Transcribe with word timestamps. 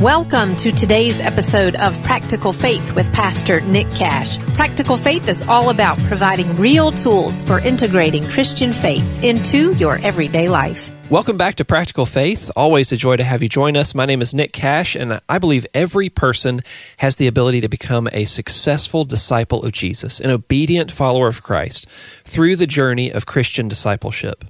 Welcome 0.00 0.54
to 0.58 0.70
today's 0.70 1.18
episode 1.18 1.74
of 1.74 2.00
Practical 2.04 2.52
Faith 2.52 2.94
with 2.94 3.12
Pastor 3.12 3.60
Nick 3.62 3.90
Cash. 3.90 4.38
Practical 4.54 4.96
Faith 4.96 5.28
is 5.28 5.42
all 5.42 5.70
about 5.70 5.98
providing 6.04 6.54
real 6.54 6.92
tools 6.92 7.42
for 7.42 7.58
integrating 7.58 8.24
Christian 8.28 8.72
faith 8.72 9.24
into 9.24 9.74
your 9.74 9.98
everyday 9.98 10.48
life. 10.48 10.92
Welcome 11.10 11.36
back 11.36 11.56
to 11.56 11.64
Practical 11.64 12.06
Faith. 12.06 12.48
Always 12.54 12.92
a 12.92 12.96
joy 12.96 13.16
to 13.16 13.24
have 13.24 13.42
you 13.42 13.48
join 13.48 13.76
us. 13.76 13.92
My 13.92 14.06
name 14.06 14.22
is 14.22 14.32
Nick 14.32 14.52
Cash, 14.52 14.94
and 14.94 15.18
I 15.28 15.38
believe 15.38 15.66
every 15.74 16.10
person 16.10 16.60
has 16.98 17.16
the 17.16 17.26
ability 17.26 17.60
to 17.62 17.68
become 17.68 18.08
a 18.12 18.24
successful 18.24 19.04
disciple 19.04 19.64
of 19.64 19.72
Jesus, 19.72 20.20
an 20.20 20.30
obedient 20.30 20.92
follower 20.92 21.26
of 21.26 21.42
Christ, 21.42 21.88
through 22.22 22.54
the 22.54 22.68
journey 22.68 23.10
of 23.10 23.26
Christian 23.26 23.66
discipleship. 23.66 24.44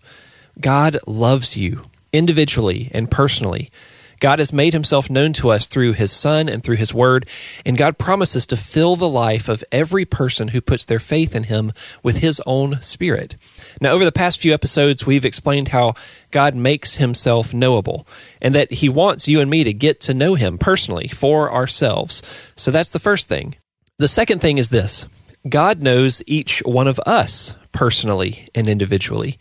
God 0.61 0.99
loves 1.07 1.57
you 1.57 1.85
individually 2.13 2.91
and 2.93 3.11
personally. 3.11 3.71
God 4.21 4.39
has 4.39 4.53
made 4.53 4.73
himself 4.73 5.09
known 5.09 5.33
to 5.35 5.51
us 5.51 5.69
through 5.69 5.93
his 5.93 6.13
Son 6.13 6.49
and 6.49 6.63
through 6.63 6.77
his 6.77 6.95
Word, 6.95 7.27
and 7.65 7.79
God 7.79 7.99
promises 7.99 8.47
to 8.47 8.57
fill 8.57 8.97
the 8.97 9.09
life 9.09 9.49
of 9.49 9.65
every 9.71 10.05
person 10.05 10.49
who 10.49 10.61
puts 10.61 10.85
their 10.85 10.99
faith 10.99 11.35
in 11.35 11.45
him 11.45 11.73
with 12.03 12.19
his 12.19 12.41
own 12.47 12.81
Spirit. 12.83 13.37
Now, 13.81 13.93
over 13.93 14.05
the 14.05 14.13
past 14.13 14.41
few 14.41 14.53
episodes, 14.53 15.07
we've 15.07 15.25
explained 15.25 15.69
how 15.69 15.95
God 16.31 16.55
makes 16.55 16.97
himself 16.97 17.55
knowable 17.55 18.07
and 18.41 18.55
that 18.55 18.73
he 18.73 18.89
wants 18.89 19.29
you 19.29 19.41
and 19.41 19.51
me 19.51 19.65
to 19.65 19.73
get 19.73 20.01
to 20.03 20.15
know 20.15 20.35
him 20.35 20.59
personally 20.59 21.09
for 21.09 21.53
ourselves. 21.53 22.23
So 22.57 22.71
that's 22.71 22.91
the 22.91 22.99
first 22.99 23.29
thing. 23.29 23.57
The 23.99 24.09
second 24.09 24.41
thing 24.41 24.59
is 24.59 24.69
this 24.71 25.07
God 25.49 25.81
knows 25.81 26.23
each 26.27 26.61
one 26.61 26.89
of 26.89 27.01
us 27.07 27.55
personally 27.73 28.49
and 28.55 28.69
individually. 28.69 29.39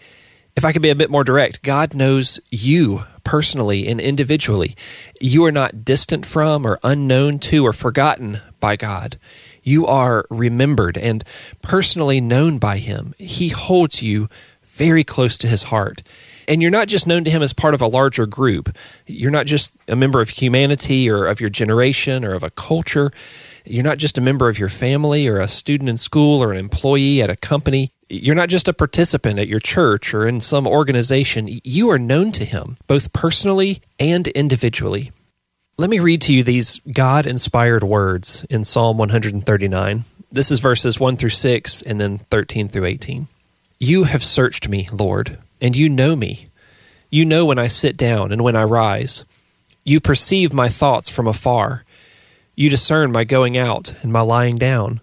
If 0.55 0.65
I 0.65 0.71
could 0.71 0.81
be 0.81 0.89
a 0.89 0.95
bit 0.95 1.11
more 1.11 1.23
direct, 1.23 1.61
God 1.61 1.93
knows 1.93 2.39
you 2.49 3.05
personally 3.27 3.89
and 3.89 3.99
individually. 3.99 4.73
You 5.19 5.43
are 5.43 5.51
not 5.51 5.83
distant 5.83 6.25
from 6.25 6.65
or 6.65 6.79
unknown 6.81 7.39
to 7.39 7.67
or 7.67 7.73
forgotten 7.73 8.39
by 8.61 8.77
God. 8.77 9.19
You 9.61 9.85
are 9.85 10.25
remembered 10.29 10.97
and 10.97 11.25
personally 11.61 12.21
known 12.21 12.57
by 12.57 12.77
Him. 12.77 13.13
He 13.19 13.49
holds 13.49 14.01
you 14.01 14.29
very 14.63 15.03
close 15.03 15.37
to 15.39 15.47
His 15.47 15.63
heart. 15.63 16.03
And 16.47 16.61
you're 16.61 16.71
not 16.71 16.87
just 16.87 17.05
known 17.05 17.25
to 17.25 17.29
Him 17.29 17.41
as 17.41 17.51
part 17.51 17.73
of 17.73 17.81
a 17.81 17.87
larger 17.87 18.25
group. 18.25 18.73
You're 19.05 19.29
not 19.29 19.45
just 19.45 19.73
a 19.89 19.95
member 19.97 20.21
of 20.21 20.29
humanity 20.29 21.09
or 21.09 21.25
of 21.25 21.41
your 21.41 21.49
generation 21.49 22.23
or 22.23 22.33
of 22.33 22.43
a 22.43 22.49
culture. 22.51 23.11
You're 23.65 23.83
not 23.83 23.97
just 23.97 24.17
a 24.17 24.21
member 24.21 24.47
of 24.47 24.57
your 24.57 24.69
family 24.69 25.27
or 25.27 25.39
a 25.41 25.49
student 25.49 25.89
in 25.89 25.97
school 25.97 26.41
or 26.41 26.53
an 26.53 26.57
employee 26.57 27.21
at 27.21 27.29
a 27.29 27.35
company. 27.35 27.91
You're 28.09 28.35
not 28.35 28.49
just 28.49 28.67
a 28.67 28.73
participant 28.73 29.37
at 29.37 29.49
your 29.49 29.59
church 29.59 30.13
or 30.13 30.27
in 30.27 30.39
some 30.39 30.65
organization. 30.65 31.59
You 31.63 31.89
are 31.89 31.99
known 31.99 32.31
to 32.33 32.45
Him, 32.45 32.77
both 32.87 33.11
personally 33.11 33.81
and 33.99 34.27
individually. 34.29 35.11
Let 35.77 35.89
me 35.89 35.99
read 35.99 36.21
to 36.21 36.33
you 36.33 36.41
these 36.41 36.79
God 36.91 37.25
inspired 37.25 37.83
words 37.83 38.45
in 38.49 38.63
Psalm 38.63 38.97
139. 38.97 40.05
This 40.31 40.51
is 40.51 40.59
verses 40.59 40.99
1 40.99 41.17
through 41.17 41.29
6 41.29 41.81
and 41.81 41.99
then 41.99 42.17
13 42.17 42.69
through 42.69 42.85
18. 42.85 43.27
You 43.79 44.05
have 44.05 44.23
searched 44.23 44.69
me, 44.69 44.87
Lord, 44.91 45.37
and 45.61 45.75
you 45.75 45.87
know 45.87 46.15
me. 46.15 46.47
You 47.09 47.25
know 47.25 47.45
when 47.45 47.59
I 47.59 47.67
sit 47.67 47.95
down 47.95 48.31
and 48.31 48.43
when 48.43 48.55
I 48.55 48.63
rise. 48.63 49.23
You 49.83 49.99
perceive 49.99 50.53
my 50.53 50.67
thoughts 50.67 51.09
from 51.09 51.27
afar. 51.27 51.83
You 52.55 52.69
discern 52.69 53.11
my 53.11 53.23
going 53.23 53.57
out 53.57 53.93
and 54.01 54.11
my 54.11 54.21
lying 54.21 54.55
down. 54.55 55.01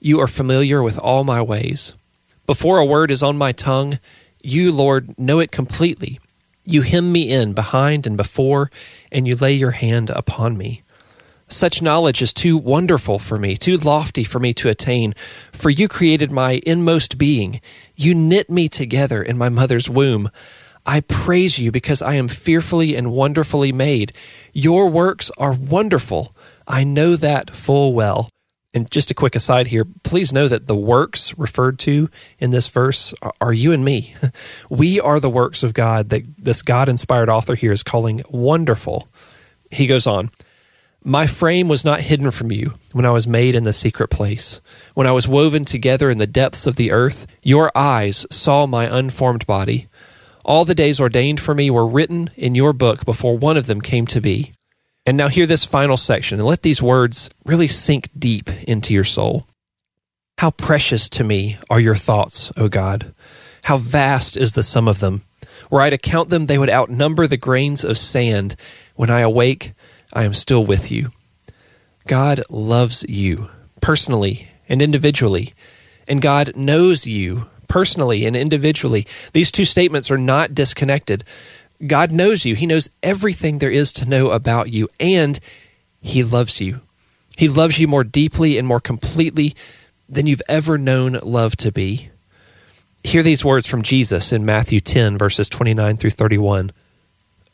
You 0.00 0.20
are 0.20 0.26
familiar 0.26 0.82
with 0.82 0.98
all 0.98 1.22
my 1.22 1.40
ways. 1.40 1.92
Before 2.46 2.78
a 2.78 2.86
word 2.86 3.10
is 3.10 3.24
on 3.24 3.36
my 3.36 3.50
tongue, 3.50 3.98
you, 4.40 4.70
Lord, 4.70 5.18
know 5.18 5.40
it 5.40 5.50
completely. 5.50 6.20
You 6.64 6.82
hem 6.82 7.10
me 7.10 7.30
in 7.30 7.54
behind 7.54 8.06
and 8.06 8.16
before, 8.16 8.70
and 9.10 9.26
you 9.26 9.34
lay 9.34 9.52
your 9.52 9.72
hand 9.72 10.10
upon 10.10 10.56
me. 10.56 10.82
Such 11.48 11.82
knowledge 11.82 12.22
is 12.22 12.32
too 12.32 12.56
wonderful 12.56 13.18
for 13.18 13.36
me, 13.36 13.56
too 13.56 13.76
lofty 13.76 14.22
for 14.22 14.38
me 14.38 14.52
to 14.54 14.68
attain. 14.68 15.14
For 15.52 15.70
you 15.70 15.88
created 15.88 16.30
my 16.30 16.60
inmost 16.64 17.18
being. 17.18 17.60
You 17.96 18.14
knit 18.14 18.48
me 18.48 18.68
together 18.68 19.22
in 19.22 19.36
my 19.36 19.48
mother's 19.48 19.90
womb. 19.90 20.30
I 20.84 21.00
praise 21.00 21.58
you 21.58 21.72
because 21.72 22.00
I 22.00 22.14
am 22.14 22.28
fearfully 22.28 22.94
and 22.94 23.12
wonderfully 23.12 23.72
made. 23.72 24.12
Your 24.52 24.88
works 24.88 25.32
are 25.36 25.52
wonderful. 25.52 26.34
I 26.68 26.84
know 26.84 27.16
that 27.16 27.50
full 27.50 27.92
well. 27.92 28.28
And 28.76 28.90
just 28.90 29.10
a 29.10 29.14
quick 29.14 29.34
aside 29.34 29.68
here, 29.68 29.86
please 30.02 30.34
know 30.34 30.48
that 30.48 30.66
the 30.66 30.76
works 30.76 31.36
referred 31.38 31.78
to 31.78 32.10
in 32.38 32.50
this 32.50 32.68
verse 32.68 33.14
are, 33.40 33.54
you 33.54 33.72
and 33.72 33.82
me. 33.82 34.14
We 34.68 35.00
are 35.00 35.18
the 35.18 35.30
works 35.30 35.62
of 35.62 35.72
God 35.72 36.10
that 36.10 36.24
this 36.36 36.60
God 36.60 36.86
inspired 36.86 37.30
author 37.30 37.54
here 37.54 37.72
is 37.72 37.82
calling 37.82 38.22
wonderful. 38.28 39.08
He 39.70 39.86
goes 39.86 40.06
on, 40.06 40.30
My 41.02 41.26
frame 41.26 41.68
was 41.68 41.86
not 41.86 42.02
hidden 42.02 42.30
from 42.30 42.52
you 42.52 42.74
when 42.92 43.06
I 43.06 43.12
was 43.12 43.26
made 43.26 43.54
in 43.54 43.64
the 43.64 43.72
secret 43.72 44.08
place. 44.08 44.60
When 44.92 45.06
I 45.06 45.12
was 45.12 45.26
woven 45.26 45.64
together 45.64 46.10
in 46.10 46.18
the 46.18 46.26
depths 46.26 46.66
of 46.66 46.76
the 46.76 46.92
earth, 46.92 47.26
your 47.42 47.72
eyes 47.74 48.26
saw 48.30 48.66
my 48.66 48.84
unformed 48.94 49.46
body. 49.46 49.88
All 50.44 50.66
the 50.66 50.74
days 50.74 51.00
ordained 51.00 51.40
for 51.40 51.54
me 51.54 51.70
were 51.70 51.88
written 51.88 52.28
in 52.36 52.54
your 52.54 52.74
book 52.74 53.06
before 53.06 53.38
one 53.38 53.56
of 53.56 53.64
them 53.64 53.80
came 53.80 54.06
to 54.08 54.20
be. 54.20 54.52
And 55.06 55.16
now 55.16 55.28
hear 55.28 55.46
this 55.46 55.64
final 55.64 55.96
section 55.96 56.40
and 56.40 56.48
let 56.48 56.62
these 56.62 56.82
words 56.82 57.30
really 57.44 57.68
sink 57.68 58.10
deep 58.18 58.50
into 58.64 58.92
your 58.92 59.04
soul. 59.04 59.46
How 60.38 60.50
precious 60.50 61.08
to 61.10 61.24
me 61.24 61.56
are 61.70 61.80
your 61.80 61.94
thoughts, 61.94 62.52
O 62.56 62.68
God. 62.68 63.14
How 63.62 63.78
vast 63.78 64.36
is 64.36 64.52
the 64.52 64.64
sum 64.64 64.88
of 64.88 64.98
them. 64.98 65.22
Were 65.70 65.80
I 65.80 65.90
to 65.90 65.98
count 65.98 66.28
them, 66.28 66.46
they 66.46 66.58
would 66.58 66.70
outnumber 66.70 67.26
the 67.26 67.36
grains 67.36 67.84
of 67.84 67.96
sand. 67.96 68.56
When 68.96 69.08
I 69.08 69.20
awake, 69.20 69.72
I 70.12 70.24
am 70.24 70.34
still 70.34 70.64
with 70.64 70.90
you. 70.90 71.10
God 72.06 72.42
loves 72.50 73.04
you 73.08 73.48
personally 73.80 74.48
and 74.68 74.82
individually, 74.82 75.54
and 76.06 76.22
God 76.22 76.54
knows 76.56 77.06
you 77.06 77.46
personally 77.68 78.26
and 78.26 78.36
individually. 78.36 79.06
These 79.32 79.50
two 79.50 79.64
statements 79.64 80.10
are 80.10 80.18
not 80.18 80.54
disconnected. 80.54 81.24
God 81.84 82.12
knows 82.12 82.44
you. 82.44 82.54
He 82.54 82.66
knows 82.66 82.88
everything 83.02 83.58
there 83.58 83.70
is 83.70 83.92
to 83.94 84.08
know 84.08 84.30
about 84.30 84.70
you, 84.70 84.88
and 84.98 85.38
He 86.00 86.22
loves 86.22 86.60
you. 86.60 86.80
He 87.36 87.48
loves 87.48 87.78
you 87.78 87.86
more 87.86 88.04
deeply 88.04 88.56
and 88.56 88.66
more 88.66 88.80
completely 88.80 89.54
than 90.08 90.26
you've 90.26 90.42
ever 90.48 90.78
known 90.78 91.18
love 91.22 91.56
to 91.56 91.72
be. 91.72 92.10
Hear 93.04 93.22
these 93.22 93.44
words 93.44 93.66
from 93.66 93.82
Jesus 93.82 94.32
in 94.32 94.44
Matthew 94.44 94.80
10, 94.80 95.18
verses 95.18 95.48
29 95.48 95.96
through 95.96 96.10
31. 96.10 96.72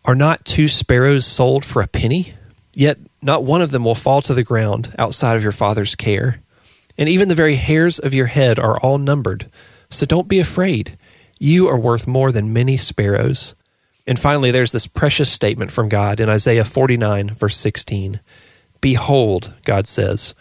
Are 0.05 0.15
not 0.15 0.44
two 0.44 0.69
sparrows 0.69 1.27
sold 1.27 1.65
for 1.65 1.82
a 1.82 1.88
penny? 1.88 2.34
Yet 2.75 2.99
not 3.21 3.44
one 3.44 3.61
of 3.61 3.71
them 3.71 3.84
will 3.84 3.94
fall 3.94 4.22
to 4.22 4.34
the 4.34 4.44
ground 4.44 4.94
outside 4.99 5.37
of 5.37 5.43
your 5.43 5.53
Father's 5.53 5.94
care. 5.94 6.41
And 6.97 7.09
even 7.09 7.28
the 7.28 7.34
very 7.34 7.56
hairs 7.56 7.99
of 7.99 8.15
your 8.15 8.27
head 8.27 8.59
are 8.59 8.78
all 8.81 8.99
numbered. 8.99 9.50
So 9.91 10.06
don't 10.06 10.28
be 10.28 10.41
afraid. 10.41 10.97
You 11.38 11.69
are 11.69 11.78
worth 11.78 12.06
more 12.06 12.32
than 12.32 12.53
many 12.53 12.77
sparrows. 12.77 13.55
And 14.06 14.18
finally, 14.18 14.50
there's 14.50 14.72
this 14.72 14.86
precious 14.86 15.30
statement 15.30 15.70
from 15.70 15.88
God 15.88 16.18
in 16.18 16.28
Isaiah 16.28 16.64
49, 16.64 17.30
verse 17.30 17.56
16. 17.56 18.20
Behold, 18.80 19.54
God 19.64 19.86
says, 19.86 20.34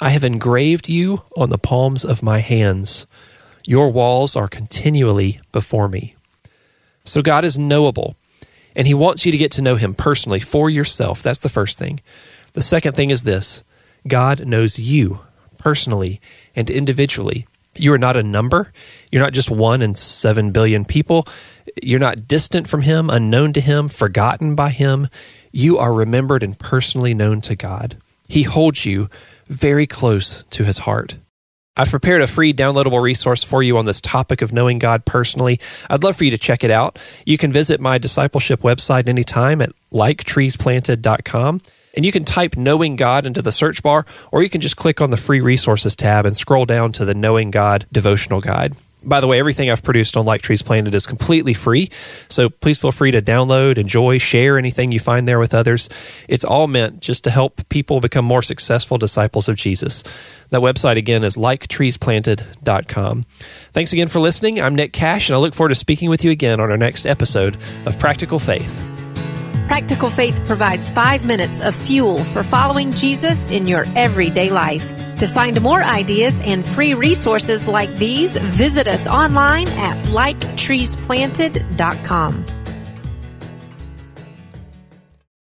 I 0.00 0.10
have 0.10 0.24
engraved 0.24 0.88
you 0.88 1.22
on 1.36 1.50
the 1.50 1.58
palms 1.58 2.04
of 2.04 2.22
my 2.22 2.40
hands. 2.40 3.06
Your 3.64 3.90
walls 3.90 4.36
are 4.36 4.48
continually 4.48 5.40
before 5.52 5.88
me. 5.88 6.16
So 7.04 7.22
God 7.22 7.44
is 7.44 7.58
knowable, 7.58 8.16
and 8.74 8.86
He 8.86 8.94
wants 8.94 9.24
you 9.24 9.32
to 9.32 9.38
get 9.38 9.52
to 9.52 9.62
know 9.62 9.76
Him 9.76 9.94
personally 9.94 10.40
for 10.40 10.68
yourself. 10.68 11.22
That's 11.22 11.40
the 11.40 11.48
first 11.48 11.78
thing. 11.78 12.00
The 12.52 12.62
second 12.62 12.94
thing 12.94 13.10
is 13.10 13.22
this 13.22 13.62
God 14.06 14.46
knows 14.46 14.78
you 14.78 15.20
personally 15.58 16.20
and 16.54 16.68
individually. 16.68 17.46
You 17.78 17.92
are 17.92 17.98
not 17.98 18.16
a 18.16 18.22
number. 18.22 18.72
You're 19.10 19.22
not 19.22 19.32
just 19.32 19.50
one 19.50 19.82
in 19.82 19.94
seven 19.94 20.50
billion 20.50 20.84
people. 20.84 21.26
You're 21.82 22.00
not 22.00 22.28
distant 22.28 22.68
from 22.68 22.82
Him, 22.82 23.10
unknown 23.10 23.52
to 23.54 23.60
Him, 23.60 23.88
forgotten 23.88 24.54
by 24.54 24.70
Him. 24.70 25.08
You 25.52 25.78
are 25.78 25.92
remembered 25.92 26.42
and 26.42 26.58
personally 26.58 27.14
known 27.14 27.40
to 27.42 27.56
God. 27.56 27.96
He 28.28 28.42
holds 28.42 28.84
you 28.84 29.08
very 29.46 29.86
close 29.86 30.44
to 30.50 30.64
His 30.64 30.78
heart. 30.78 31.16
I've 31.76 31.90
prepared 31.90 32.22
a 32.22 32.26
free 32.26 32.54
downloadable 32.54 33.02
resource 33.02 33.44
for 33.44 33.62
you 33.62 33.76
on 33.76 33.84
this 33.84 34.00
topic 34.00 34.40
of 34.40 34.52
knowing 34.52 34.78
God 34.78 35.04
personally. 35.04 35.60
I'd 35.90 36.02
love 36.02 36.16
for 36.16 36.24
you 36.24 36.30
to 36.30 36.38
check 36.38 36.64
it 36.64 36.70
out. 36.70 36.98
You 37.26 37.36
can 37.36 37.52
visit 37.52 37.80
my 37.80 37.98
discipleship 37.98 38.60
website 38.60 39.06
anytime 39.06 39.60
at 39.60 39.72
liketreesplanted.com. 39.92 41.60
And 41.96 42.04
you 42.04 42.12
can 42.12 42.24
type 42.24 42.56
Knowing 42.56 42.96
God 42.96 43.26
into 43.26 43.42
the 43.42 43.50
search 43.50 43.82
bar, 43.82 44.06
or 44.30 44.42
you 44.42 44.50
can 44.50 44.60
just 44.60 44.76
click 44.76 45.00
on 45.00 45.10
the 45.10 45.16
free 45.16 45.40
resources 45.40 45.96
tab 45.96 46.26
and 46.26 46.36
scroll 46.36 46.66
down 46.66 46.92
to 46.92 47.04
the 47.04 47.14
Knowing 47.14 47.50
God 47.50 47.86
devotional 47.90 48.40
guide. 48.40 48.76
By 49.06 49.20
the 49.20 49.28
way, 49.28 49.38
everything 49.38 49.70
I've 49.70 49.84
produced 49.84 50.16
on 50.16 50.26
Like 50.26 50.42
Trees 50.42 50.62
Planted 50.62 50.94
is 50.94 51.06
completely 51.06 51.54
free. 51.54 51.90
So 52.28 52.48
please 52.50 52.78
feel 52.78 52.90
free 52.90 53.12
to 53.12 53.22
download, 53.22 53.78
enjoy, 53.78 54.18
share 54.18 54.58
anything 54.58 54.90
you 54.90 54.98
find 54.98 55.28
there 55.28 55.38
with 55.38 55.54
others. 55.54 55.88
It's 56.28 56.42
all 56.42 56.66
meant 56.66 57.00
just 57.00 57.22
to 57.24 57.30
help 57.30 57.68
people 57.68 58.00
become 58.00 58.24
more 58.24 58.42
successful 58.42 58.98
disciples 58.98 59.48
of 59.48 59.54
Jesus. 59.54 60.02
That 60.50 60.60
website 60.60 60.96
again 60.96 61.22
is 61.22 61.36
liketreesplanted.com. 61.36 63.26
Thanks 63.72 63.92
again 63.92 64.08
for 64.08 64.18
listening. 64.18 64.60
I'm 64.60 64.74
Nick 64.74 64.92
Cash, 64.92 65.28
and 65.28 65.36
I 65.36 65.38
look 65.38 65.54
forward 65.54 65.68
to 65.68 65.76
speaking 65.76 66.10
with 66.10 66.24
you 66.24 66.32
again 66.32 66.58
on 66.58 66.70
our 66.70 66.78
next 66.78 67.06
episode 67.06 67.56
of 67.86 67.98
Practical 67.98 68.40
Faith. 68.40 68.95
Practical 69.66 70.10
Faith 70.10 70.44
provides 70.46 70.90
five 70.90 71.24
minutes 71.26 71.60
of 71.60 71.74
fuel 71.74 72.24
for 72.24 72.42
following 72.42 72.92
Jesus 72.92 73.50
in 73.50 73.66
your 73.66 73.84
everyday 73.96 74.50
life. 74.50 74.92
To 75.18 75.26
find 75.26 75.60
more 75.60 75.82
ideas 75.82 76.38
and 76.40 76.64
free 76.64 76.94
resources 76.94 77.66
like 77.66 77.92
these, 77.96 78.36
visit 78.36 78.86
us 78.86 79.06
online 79.06 79.68
at 79.68 79.96
liketreesplanted.com. 80.06 82.44